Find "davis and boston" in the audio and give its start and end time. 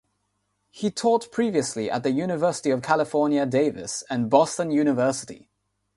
3.45-4.71